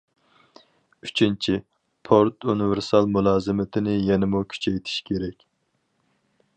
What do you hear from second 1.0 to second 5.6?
ئۈچىنچى، پورت ئۇنىۋېرسال مۇلازىمىتىنى يەنىمۇ كۈچەيتىش كېرەك.